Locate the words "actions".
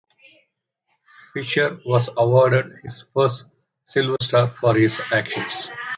5.13-5.69